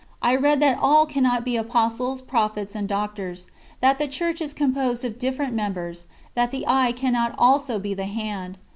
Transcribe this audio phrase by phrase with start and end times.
[0.23, 3.45] I read that all cannot become Apostles, Prophets, and Doctors;
[3.81, 8.05] that the Church is composed of different members; that the eye cannot also be the
[8.07, 8.57] hand.